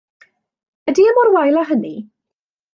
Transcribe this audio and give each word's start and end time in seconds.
Ydi 0.91 1.05
e 1.11 1.13
mor 1.17 1.31
wael 1.37 1.61
â 1.65 1.69
hynny? 1.73 1.95